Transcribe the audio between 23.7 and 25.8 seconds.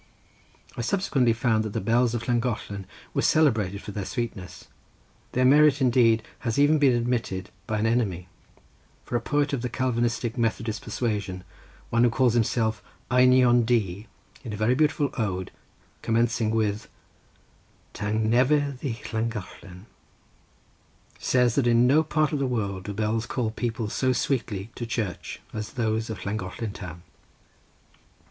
so sweetly to church as